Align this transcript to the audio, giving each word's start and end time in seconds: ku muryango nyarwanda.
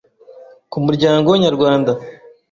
ku 0.71 0.77
muryango 0.85 1.29
nyarwanda. 1.43 1.91